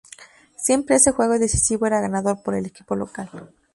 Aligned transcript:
Siempre 0.57 0.95
ese 0.95 1.11
juego 1.11 1.37
decisivo 1.37 1.85
era 1.85 2.01
ganado 2.01 2.41
por 2.41 2.55
el 2.55 2.65
equipo 2.65 2.95
local. 2.95 3.29